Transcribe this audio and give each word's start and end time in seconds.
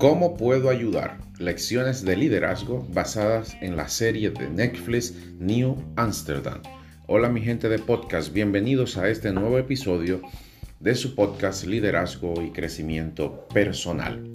¿Cómo 0.00 0.34
puedo 0.34 0.70
ayudar? 0.70 1.18
Lecciones 1.38 2.02
de 2.06 2.16
liderazgo 2.16 2.86
basadas 2.90 3.54
en 3.60 3.76
la 3.76 3.86
serie 3.90 4.30
de 4.30 4.48
Netflix 4.48 5.14
New 5.38 5.76
Amsterdam. 5.96 6.62
Hola 7.06 7.28
mi 7.28 7.42
gente 7.42 7.68
de 7.68 7.78
podcast, 7.78 8.32
bienvenidos 8.32 8.96
a 8.96 9.10
este 9.10 9.30
nuevo 9.30 9.58
episodio 9.58 10.22
de 10.78 10.94
su 10.94 11.14
podcast 11.14 11.66
Liderazgo 11.66 12.40
y 12.40 12.50
Crecimiento 12.50 13.46
Personal. 13.48 14.32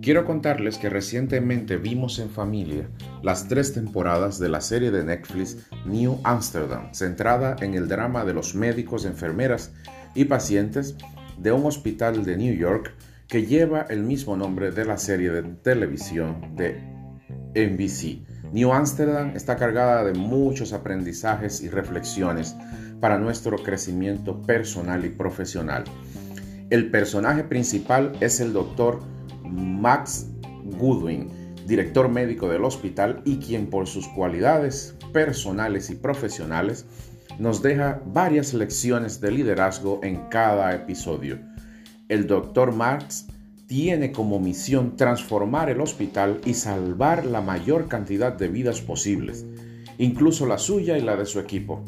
Quiero 0.00 0.24
contarles 0.24 0.78
que 0.78 0.88
recientemente 0.88 1.76
vimos 1.76 2.20
en 2.20 2.30
familia 2.30 2.88
las 3.20 3.48
tres 3.48 3.74
temporadas 3.74 4.38
de 4.38 4.48
la 4.48 4.60
serie 4.60 4.92
de 4.92 5.02
Netflix 5.02 5.66
New 5.86 6.20
Amsterdam, 6.22 6.94
centrada 6.94 7.56
en 7.60 7.74
el 7.74 7.88
drama 7.88 8.24
de 8.24 8.34
los 8.34 8.54
médicos, 8.54 9.06
enfermeras 9.06 9.72
y 10.14 10.26
pacientes 10.26 10.94
de 11.36 11.50
un 11.50 11.66
hospital 11.66 12.24
de 12.24 12.36
New 12.36 12.54
York 12.54 12.94
que 13.34 13.46
lleva 13.46 13.84
el 13.90 14.04
mismo 14.04 14.36
nombre 14.36 14.70
de 14.70 14.84
la 14.84 14.96
serie 14.96 15.28
de 15.32 15.42
televisión 15.42 16.54
de 16.54 16.80
NBC. 17.56 18.52
New 18.52 18.72
Amsterdam 18.72 19.32
está 19.34 19.56
cargada 19.56 20.04
de 20.04 20.12
muchos 20.12 20.72
aprendizajes 20.72 21.60
y 21.60 21.68
reflexiones 21.68 22.54
para 23.00 23.18
nuestro 23.18 23.56
crecimiento 23.56 24.40
personal 24.42 25.04
y 25.04 25.08
profesional. 25.08 25.82
El 26.70 26.92
personaje 26.92 27.42
principal 27.42 28.12
es 28.20 28.38
el 28.38 28.52
doctor 28.52 29.00
Max 29.42 30.28
Goodwin, 30.78 31.28
director 31.66 32.08
médico 32.08 32.48
del 32.48 32.62
hospital 32.62 33.20
y 33.24 33.38
quien 33.38 33.68
por 33.68 33.88
sus 33.88 34.06
cualidades 34.10 34.94
personales 35.12 35.90
y 35.90 35.96
profesionales 35.96 36.86
nos 37.40 37.62
deja 37.62 38.00
varias 38.06 38.54
lecciones 38.54 39.20
de 39.20 39.32
liderazgo 39.32 39.98
en 40.04 40.28
cada 40.28 40.72
episodio. 40.72 41.40
El 42.08 42.26
Dr. 42.26 42.72
Marx 42.72 43.28
tiene 43.66 44.12
como 44.12 44.38
misión 44.38 44.96
transformar 44.96 45.70
el 45.70 45.80
hospital 45.80 46.40
y 46.44 46.52
salvar 46.52 47.24
la 47.24 47.40
mayor 47.40 47.88
cantidad 47.88 48.32
de 48.34 48.48
vidas 48.48 48.82
posibles, 48.82 49.46
incluso 49.96 50.46
la 50.46 50.58
suya 50.58 50.98
y 50.98 51.00
la 51.00 51.16
de 51.16 51.24
su 51.24 51.40
equipo. 51.40 51.82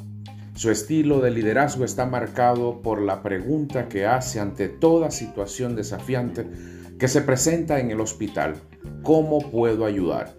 Su 0.54 0.70
estilo 0.70 1.20
de 1.20 1.30
liderazgo 1.30 1.84
está 1.84 2.06
marcado 2.06 2.80
por 2.80 3.02
la 3.02 3.22
pregunta 3.22 3.88
que 3.88 4.06
hace 4.06 4.40
ante 4.40 4.68
toda 4.68 5.10
situación 5.10 5.76
desafiante 5.76 6.46
que 6.98 7.08
se 7.08 7.20
presenta 7.20 7.78
en 7.78 7.90
el 7.90 8.00
hospital, 8.00 8.54
¿cómo 9.02 9.38
puedo 9.50 9.84
ayudar? 9.84 10.34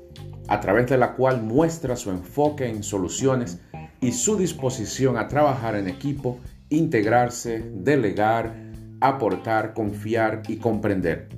A 0.48 0.60
través 0.60 0.88
de 0.88 0.98
la 0.98 1.14
cual 1.14 1.44
muestra 1.44 1.96
su 1.96 2.10
enfoque 2.10 2.68
en 2.68 2.82
soluciones 2.82 3.60
y 4.02 4.12
su 4.12 4.38
disposición 4.38 5.18
a 5.18 5.28
trabajar 5.28 5.76
en 5.76 5.88
equipo, 5.88 6.40
integrarse, 6.70 7.64
delegar, 7.76 8.67
aportar, 9.02 9.74
confiar 9.74 10.44
y 10.48 10.58
comprender. 10.58 11.30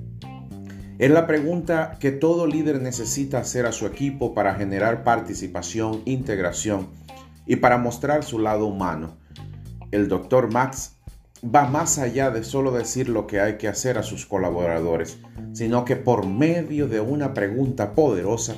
Es 0.98 1.10
la 1.10 1.26
pregunta 1.26 1.96
que 1.98 2.12
todo 2.12 2.46
líder 2.46 2.82
necesita 2.82 3.38
hacer 3.38 3.64
a 3.64 3.72
su 3.72 3.86
equipo 3.86 4.34
para 4.34 4.54
generar 4.54 5.02
participación, 5.02 6.02
integración 6.04 6.88
y 7.46 7.56
para 7.56 7.78
mostrar 7.78 8.22
su 8.22 8.38
lado 8.38 8.66
humano. 8.66 9.16
El 9.90 10.08
Dr. 10.08 10.52
Max 10.52 10.96
va 11.42 11.64
más 11.64 11.98
allá 11.98 12.30
de 12.30 12.44
solo 12.44 12.70
decir 12.70 13.08
lo 13.08 13.26
que 13.26 13.40
hay 13.40 13.56
que 13.56 13.68
hacer 13.68 13.96
a 13.96 14.02
sus 14.02 14.26
colaboradores, 14.26 15.18
sino 15.52 15.84
que 15.84 15.96
por 15.96 16.26
medio 16.26 16.86
de 16.86 17.00
una 17.00 17.32
pregunta 17.32 17.94
poderosa 17.94 18.56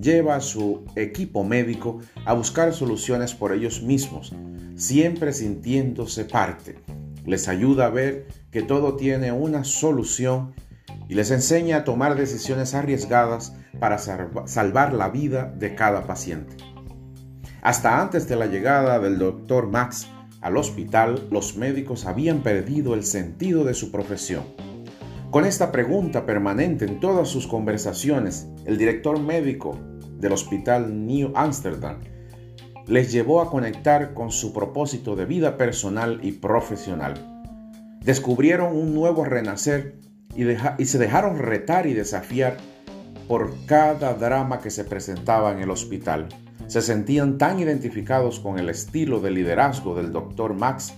lleva 0.00 0.34
a 0.36 0.40
su 0.40 0.84
equipo 0.96 1.44
médico 1.44 2.00
a 2.26 2.34
buscar 2.34 2.74
soluciones 2.74 3.34
por 3.34 3.52
ellos 3.52 3.82
mismos, 3.82 4.34
siempre 4.74 5.32
sintiéndose 5.32 6.24
parte. 6.24 6.76
Les 7.24 7.48
ayuda 7.48 7.86
a 7.86 7.90
ver 7.90 8.26
que 8.54 8.62
todo 8.62 8.94
tiene 8.94 9.32
una 9.32 9.64
solución 9.64 10.54
y 11.08 11.14
les 11.14 11.32
enseña 11.32 11.78
a 11.78 11.84
tomar 11.84 12.14
decisiones 12.14 12.72
arriesgadas 12.74 13.52
para 13.80 13.98
salvar 13.98 14.94
la 14.94 15.08
vida 15.08 15.52
de 15.58 15.74
cada 15.74 16.06
paciente. 16.06 16.56
Hasta 17.62 18.00
antes 18.00 18.28
de 18.28 18.36
la 18.36 18.46
llegada 18.46 19.00
del 19.00 19.18
doctor 19.18 19.66
Max 19.66 20.06
al 20.40 20.56
hospital, 20.56 21.26
los 21.32 21.56
médicos 21.56 22.06
habían 22.06 22.44
perdido 22.44 22.94
el 22.94 23.02
sentido 23.02 23.64
de 23.64 23.74
su 23.74 23.90
profesión. 23.90 24.44
Con 25.32 25.46
esta 25.46 25.72
pregunta 25.72 26.24
permanente 26.24 26.84
en 26.84 27.00
todas 27.00 27.28
sus 27.28 27.48
conversaciones, 27.48 28.46
el 28.66 28.78
director 28.78 29.18
médico 29.18 29.76
del 30.20 30.30
Hospital 30.30 31.04
New 31.04 31.32
Amsterdam 31.34 31.98
les 32.86 33.10
llevó 33.10 33.42
a 33.42 33.50
conectar 33.50 34.14
con 34.14 34.30
su 34.30 34.52
propósito 34.52 35.16
de 35.16 35.24
vida 35.24 35.56
personal 35.56 36.20
y 36.22 36.30
profesional. 36.30 37.33
Descubrieron 38.04 38.76
un 38.76 38.94
nuevo 38.94 39.24
renacer 39.24 39.94
y, 40.36 40.84
se 40.84 40.98
dejaron 40.98 41.38
retar 41.38 41.86
y 41.86 41.94
desafiar 41.94 42.58
por 43.26 43.54
cada 43.64 44.12
drama 44.12 44.60
que 44.60 44.70
se 44.70 44.84
presentaba 44.84 45.52
en 45.52 45.60
el 45.60 45.70
hospital. 45.70 46.28
Se 46.66 46.82
sentían 46.82 47.38
tan 47.38 47.60
identificados 47.60 48.40
con 48.40 48.58
el 48.58 48.68
estilo 48.68 49.20
de 49.20 49.30
liderazgo 49.30 49.94
del 49.94 50.12
Dr. 50.12 50.52
Max 50.52 50.92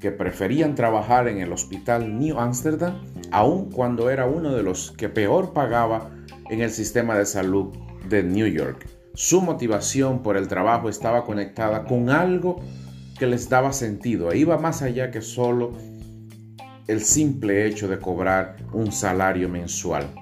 que 0.00 0.10
preferían 0.10 0.74
trabajar 0.74 1.28
en 1.28 1.38
el 1.38 1.50
hospital 1.50 2.18
New 2.18 2.38
Amsterdam, 2.38 3.00
aun 3.30 3.70
cuando 3.70 4.10
era 4.10 4.26
uno 4.26 4.52
de 4.52 4.62
los 4.62 4.90
que 4.90 5.08
peor 5.08 5.54
pagaba 5.54 6.10
en 6.50 6.60
el 6.60 6.70
sistema 6.70 7.16
de 7.16 7.24
salud 7.24 7.74
de 8.10 8.22
New 8.22 8.46
York. 8.46 8.86
Su 9.14 9.40
motivación 9.40 10.22
por 10.22 10.36
el 10.36 10.46
trabajo 10.46 10.90
estaba 10.90 11.24
conectada 11.24 11.84
con 11.84 12.10
algo 12.10 12.60
que 13.18 13.26
les 13.26 13.48
daba 13.48 13.72
sentido 13.72 14.30
e 14.30 14.38
iba 14.38 14.58
más 14.58 14.82
allá 14.82 15.10
que 15.10 15.22
solo 15.22 15.72
el 16.90 17.04
simple 17.04 17.66
hecho 17.66 17.86
de 17.86 18.00
cobrar 18.00 18.56
un 18.72 18.90
salario 18.90 19.48
mensual. 19.48 20.12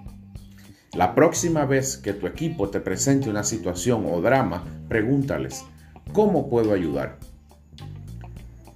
La 0.92 1.14
próxima 1.14 1.64
vez 1.64 1.96
que 1.96 2.12
tu 2.12 2.26
equipo 2.26 2.68
te 2.68 2.78
presente 2.78 3.30
una 3.30 3.42
situación 3.42 4.04
o 4.06 4.20
drama, 4.20 4.66
pregúntales, 4.86 5.64
¿cómo 6.12 6.50
puedo 6.50 6.74
ayudar? 6.74 7.18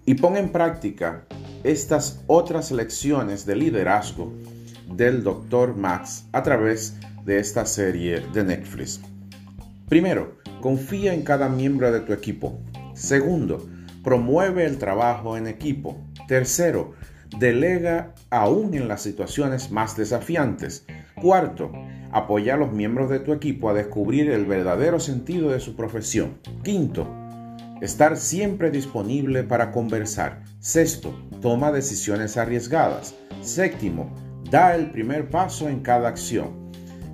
Y 0.06 0.14
pon 0.14 0.38
en 0.38 0.50
práctica 0.50 1.26
estas 1.64 2.22
otras 2.28 2.72
lecciones 2.72 3.44
de 3.44 3.56
liderazgo 3.56 4.32
del 4.90 5.22
Dr. 5.22 5.76
Max 5.76 6.24
a 6.32 6.42
través 6.42 6.96
de 7.26 7.40
esta 7.40 7.66
serie 7.66 8.20
de 8.32 8.42
Netflix. 8.42 9.02
Primero, 9.90 10.38
confía 10.62 11.12
en 11.12 11.24
cada 11.24 11.50
miembro 11.50 11.92
de 11.92 12.00
tu 12.00 12.14
equipo. 12.14 12.58
Segundo, 12.94 13.68
promueve 14.02 14.64
el 14.64 14.78
trabajo 14.78 15.36
en 15.36 15.46
equipo. 15.46 15.98
Tercero, 16.26 16.94
delega 17.38 18.14
aún 18.30 18.74
en 18.74 18.88
las 18.88 19.02
situaciones 19.02 19.70
más 19.70 19.96
desafiantes. 19.96 20.86
Cuarto, 21.20 21.72
apoya 22.10 22.54
a 22.54 22.56
los 22.56 22.72
miembros 22.72 23.10
de 23.10 23.20
tu 23.20 23.32
equipo 23.32 23.70
a 23.70 23.74
descubrir 23.74 24.30
el 24.30 24.44
verdadero 24.44 25.00
sentido 25.00 25.50
de 25.50 25.60
su 25.60 25.74
profesión. 25.76 26.38
Quinto, 26.62 27.06
estar 27.80 28.16
siempre 28.16 28.70
disponible 28.70 29.44
para 29.44 29.72
conversar. 29.72 30.42
Sexto, 30.60 31.14
toma 31.40 31.72
decisiones 31.72 32.36
arriesgadas. 32.36 33.14
Séptimo, 33.40 34.10
da 34.50 34.74
el 34.74 34.90
primer 34.90 35.30
paso 35.30 35.68
en 35.68 35.80
cada 35.80 36.08
acción. 36.08 36.70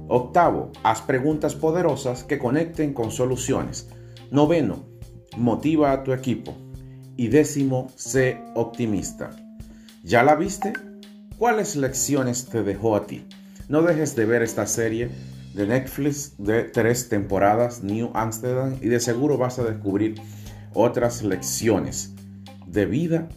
Octavo, 0.09 0.73
haz 0.83 1.03
preguntas 1.03 1.55
poderosas 1.55 2.25
que 2.25 2.39
conecten 2.39 2.93
con 2.95 3.11
soluciones. 3.11 3.89
Noveno, 4.31 4.87
motiva 5.37 5.93
a 5.93 6.03
tu 6.03 6.13
equipo. 6.13 6.57
Y 7.17 7.29
décimo, 7.29 7.89
sé 7.97 8.41
optimista. 8.55 9.31
¿Ya 10.09 10.23
la 10.23 10.37
viste? 10.37 10.73
¿Cuáles 11.37 11.77
lecciones 11.77 12.47
te 12.47 12.63
dejó 12.63 12.97
a 12.97 13.07
ti? 13.07 13.27
No 13.69 13.83
dejes 13.83 14.17
de 14.17 14.25
ver 14.25 14.41
esta 14.41 14.67
serie 14.67 15.11
de 15.53 15.67
Netflix 15.67 16.33
de 16.39 16.63
tres 16.63 17.11
temporadas, 17.11 17.83
New 17.83 18.13
Amsterdam, 18.15 18.79
y 18.81 18.89
de 18.89 19.01
seguro 19.01 19.37
vas 19.37 19.59
a 19.59 19.65
descubrir 19.65 20.15
otras 20.73 21.23
lecciones 21.23 22.15
de 22.67 22.87
vida, 22.87 23.29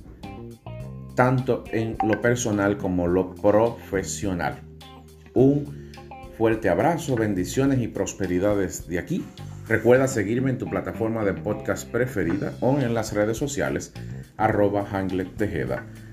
tanto 1.13 1.65
en 1.73 1.97
lo 2.07 2.21
personal 2.21 2.77
como 2.77 3.05
lo 3.05 3.35
profesional. 3.35 4.61
Un 5.33 5.91
fuerte 6.37 6.69
abrazo, 6.69 7.17
bendiciones 7.17 7.81
y 7.81 7.89
prosperidades 7.89 8.87
de 8.87 8.97
aquí. 8.97 9.25
Recuerda 9.67 10.07
seguirme 10.07 10.51
en 10.51 10.57
tu 10.57 10.69
plataforma 10.69 11.25
de 11.25 11.33
podcast 11.33 11.85
preferida 11.91 12.53
o 12.61 12.79
en 12.79 12.93
las 12.93 13.11
redes 13.11 13.35
sociales 13.35 13.91
arroba 14.37 14.87
Tejeda. 15.35 15.85